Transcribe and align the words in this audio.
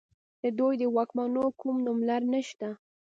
د 0.43 0.43
دوی 0.59 0.73
د 0.81 0.83
واکمنو 0.95 1.45
کوم 1.59 1.75
نوملړ 1.87 2.21
نشته 2.33 2.69